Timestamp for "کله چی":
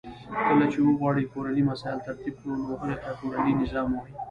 0.47-0.79